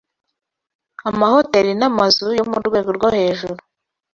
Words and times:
Amahoteri 1.09 1.71
n’amazu 1.79 2.27
yo 2.37 2.43
mu 2.49 2.57
rwego 2.67 2.89
rwo 2.97 3.09
hejuru 3.17 3.61